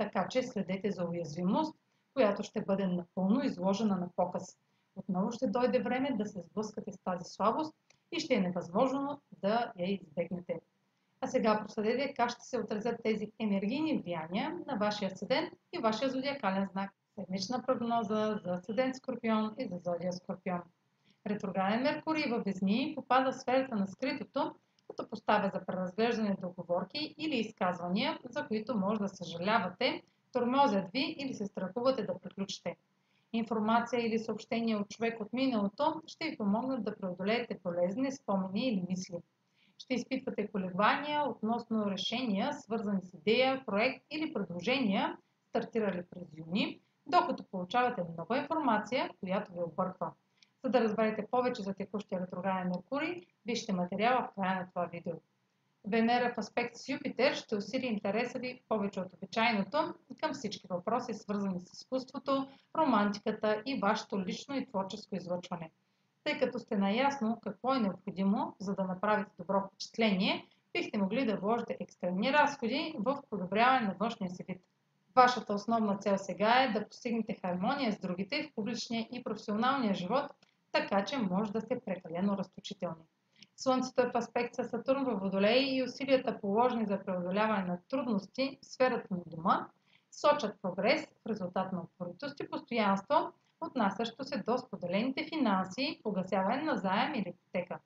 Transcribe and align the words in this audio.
така 0.00 0.28
че 0.28 0.42
следете 0.42 0.90
за 0.90 1.04
уязвимост, 1.04 1.76
която 2.14 2.42
ще 2.42 2.64
бъде 2.64 2.86
напълно 2.86 3.44
изложена 3.44 3.96
на 3.96 4.08
показ. 4.16 4.58
Отново 4.96 5.32
ще 5.32 5.46
дойде 5.46 5.82
време 5.82 6.16
да 6.16 6.26
се 6.26 6.40
сблъскате 6.40 6.92
с 6.92 6.98
тази 7.04 7.24
слабост 7.24 7.74
и 8.12 8.20
ще 8.20 8.34
е 8.34 8.40
невъзможно 8.40 9.20
да 9.42 9.72
я 9.78 9.92
избегнете. 9.92 10.60
А 11.20 11.26
сега 11.26 11.60
проследете 11.60 12.14
как 12.14 12.30
ще 12.30 12.44
се 12.44 12.58
отразят 12.58 13.00
тези 13.04 13.32
енергийни 13.38 14.02
влияния 14.02 14.58
на 14.66 14.76
вашия 14.76 15.10
седент 15.16 15.52
и 15.72 15.78
вашия 15.78 16.10
зодиакален 16.10 16.68
знак. 16.72 16.90
Седмична 17.14 17.62
прогноза 17.66 18.40
за 18.44 18.60
седент 18.62 18.96
Скорпион 18.96 19.54
и 19.58 19.68
за 19.68 19.78
зодия 19.84 20.12
Скорпион. 20.12 20.60
Ретрограден 21.26 21.82
Меркурий 21.82 22.30
във 22.30 22.44
Везни 22.44 22.92
попада 22.96 23.32
в 23.32 23.40
сферата 23.40 23.76
на 23.76 23.86
скритото 23.86 24.54
като 24.90 25.10
поставя 25.10 25.50
за 25.54 25.66
преразглеждане 25.66 26.36
договорки 26.40 27.14
или 27.18 27.36
изказвания, 27.36 28.18
за 28.24 28.46
които 28.46 28.78
може 28.78 29.00
да 29.00 29.08
съжалявате, 29.08 30.02
тормозят 30.32 30.84
ви 30.92 31.16
или 31.18 31.34
се 31.34 31.46
страхувате 31.46 32.02
да 32.02 32.18
приключите. 32.18 32.76
Информация 33.32 34.06
или 34.06 34.18
съобщение 34.18 34.76
от 34.76 34.88
човек 34.88 35.20
от 35.20 35.32
миналото 35.32 36.02
ще 36.06 36.30
ви 36.30 36.36
помогнат 36.36 36.84
да 36.84 36.96
преодолеете 36.96 37.58
полезни 37.62 38.12
спомени 38.12 38.68
или 38.68 38.84
мисли. 38.88 39.16
Ще 39.78 39.94
изпитвате 39.94 40.48
колебания 40.48 41.28
относно 41.28 41.90
решения, 41.90 42.52
свързани 42.52 43.00
с 43.04 43.14
идея, 43.14 43.62
проект 43.66 44.04
или 44.10 44.32
предложения, 44.32 45.16
стартирали 45.48 46.02
през 46.10 46.28
юни, 46.36 46.80
докато 47.06 47.44
получавате 47.44 48.02
нова 48.18 48.38
информация, 48.38 49.10
която 49.20 49.52
ви 49.52 49.58
обърква. 49.62 50.12
За 50.64 50.70
да 50.70 50.80
разберете 50.80 51.26
повече 51.30 51.62
за 51.62 51.74
текущия 51.74 52.20
ретрограден 52.20 52.68
Меркурий, 52.68 53.22
вижте 53.46 53.72
материала 53.72 54.22
в 54.22 54.34
края 54.34 54.60
на 54.60 54.68
това 54.68 54.86
видео. 54.86 55.14
Венера 55.84 56.34
в 56.34 56.38
аспект 56.38 56.76
с 56.76 56.88
Юпитер 56.88 57.34
ще 57.34 57.56
усили 57.56 57.86
интереса 57.86 58.38
ви 58.38 58.62
повече 58.68 59.00
от 59.00 59.12
обичайното 59.12 59.94
към 60.20 60.32
всички 60.32 60.66
въпроси, 60.70 61.14
свързани 61.14 61.60
с 61.60 61.72
изкуството, 61.72 62.48
романтиката 62.78 63.62
и 63.66 63.78
вашето 63.78 64.20
лично 64.20 64.56
и 64.56 64.66
творческо 64.66 65.16
излъчване. 65.16 65.70
Тъй 66.24 66.38
като 66.38 66.58
сте 66.58 66.76
наясно 66.76 67.40
какво 67.42 67.74
е 67.74 67.80
необходимо, 67.80 68.56
за 68.58 68.74
да 68.74 68.84
направите 68.84 69.30
добро 69.38 69.60
впечатление, 69.66 70.46
бихте 70.72 70.98
могли 70.98 71.26
да 71.26 71.36
вложите 71.36 71.76
екстремни 71.80 72.32
разходи 72.32 72.94
в 72.98 73.22
подобряване 73.30 73.86
на 73.86 73.94
външния 74.00 74.30
си 74.30 74.44
вид. 74.48 74.62
Вашата 75.16 75.54
основна 75.54 75.98
цел 75.98 76.18
сега 76.18 76.62
е 76.62 76.72
да 76.72 76.88
постигнете 76.88 77.38
хармония 77.40 77.92
с 77.92 77.98
другите 77.98 78.42
в 78.42 78.54
публичния 78.54 79.08
и 79.12 79.24
професионалния 79.24 79.94
живот– 79.94 80.30
така 80.72 81.04
че 81.04 81.18
може 81.18 81.52
да 81.52 81.60
сте 81.60 81.80
прекалено 81.80 82.38
разточителни. 82.38 83.04
Слънцето 83.56 84.02
е 84.02 84.10
в 84.10 84.16
аспект 84.16 84.54
с 84.54 84.64
Сатурн 84.64 85.04
във 85.04 85.20
Водолей 85.20 85.76
и 85.76 85.82
усилията 85.82 86.40
положени 86.40 86.86
за 86.86 87.04
преодоляване 87.04 87.64
на 87.64 87.78
трудности 87.88 88.58
в 88.62 88.66
сферата 88.66 89.14
на 89.14 89.20
дома 89.26 89.68
сочат 90.10 90.56
прогрес 90.62 91.06
в 91.06 91.26
резултат 91.26 91.72
на 91.72 91.82
упоритост 91.82 92.40
и 92.40 92.50
постоянство, 92.50 93.32
отнасящо 93.60 94.24
се 94.24 94.38
до 94.38 94.58
споделените 94.58 95.24
финанси, 95.24 96.00
погасяване 96.02 96.62
на 96.62 96.76
заем 96.76 97.14
или 97.14 97.28
ипотека. 97.28 97.78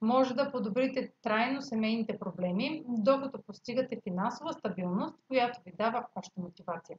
Може 0.00 0.34
да 0.34 0.52
подобрите 0.52 1.12
трайно 1.22 1.62
семейните 1.62 2.18
проблеми, 2.18 2.84
докато 2.88 3.42
постигате 3.42 4.00
финансова 4.04 4.52
стабилност, 4.52 5.14
която 5.28 5.60
ви 5.66 5.72
дава 5.78 6.06
още 6.14 6.40
мотивация. 6.40 6.98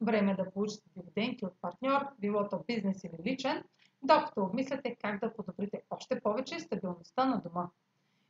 Време 0.00 0.32
е 0.32 0.34
да 0.34 0.50
получите 0.50 0.88
дивиденти 0.96 1.44
от 1.44 1.60
партньор, 1.60 2.06
било 2.18 2.48
то 2.48 2.64
бизнес 2.66 3.04
или 3.04 3.18
личен– 3.24 3.64
докато 4.02 4.42
обмисляте 4.42 4.96
как 5.02 5.20
да 5.20 5.34
подобрите 5.34 5.82
още 5.90 6.20
повече 6.20 6.60
стабилността 6.60 7.24
на 7.24 7.40
дома. 7.40 7.68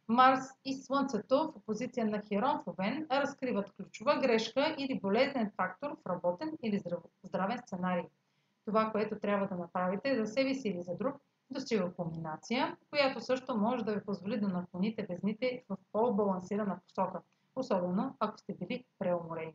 Марс 0.08 0.40
и 0.64 0.74
Слънцето 0.74 1.52
в 1.52 1.56
опозиция 1.56 2.06
на 2.06 2.22
Херон 2.28 2.58
в 2.58 2.66
Овен 2.66 3.06
разкриват 3.10 3.72
ключова 3.72 4.20
грешка 4.20 4.76
или 4.78 5.00
болезнен 5.00 5.52
фактор 5.56 5.90
в 5.90 6.06
работен 6.06 6.58
или 6.62 6.82
здравен 7.24 7.58
сценарий. 7.58 8.04
Това, 8.64 8.90
което 8.90 9.18
трябва 9.18 9.46
да 9.46 9.56
направите 9.56 10.16
за 10.16 10.26
себе 10.26 10.54
си 10.54 10.68
или 10.68 10.82
за 10.82 10.94
друг, 10.96 11.16
достига 11.50 11.94
комбинация, 11.94 12.76
която 12.90 13.20
също 13.20 13.56
може 13.56 13.84
да 13.84 13.94
ви 13.94 14.04
позволи 14.04 14.40
да 14.40 14.48
наклоните 14.48 15.06
везните 15.08 15.64
в 15.68 15.76
по-балансирана 15.92 16.80
посока, 16.86 17.20
особено 17.56 18.16
ако 18.20 18.38
сте 18.38 18.54
били 18.54 18.84
преуморени. 18.98 19.54